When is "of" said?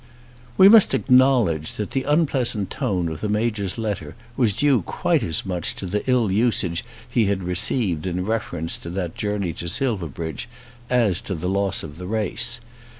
3.09-3.21, 11.83-11.99